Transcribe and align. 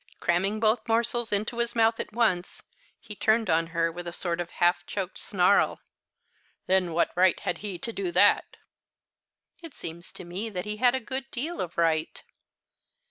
Cramming 0.19 0.59
both 0.59 0.87
morsels 0.87 1.31
into 1.31 1.59
his 1.59 1.75
mouth 1.75 1.99
at 1.99 2.11
once, 2.11 2.63
he 2.99 3.13
turned 3.15 3.51
on 3.51 3.67
her 3.67 3.91
with 3.91 4.07
a 4.07 4.11
sort 4.11 4.41
of 4.41 4.49
half 4.49 4.83
choked 4.87 5.19
snarl. 5.19 5.79
"Then 6.65 6.93
what 6.93 7.11
right 7.13 7.39
had 7.41 7.59
he 7.59 7.77
to 7.77 7.93
do 7.93 8.11
that?" 8.11 8.57
"It 9.61 9.75
seems 9.75 10.11
to 10.13 10.23
me 10.23 10.49
that 10.49 10.65
he 10.65 10.77
had 10.77 10.95
a 10.95 10.99
good 10.99 11.29
deal 11.29 11.61
of 11.61 11.77
right." 11.77 12.23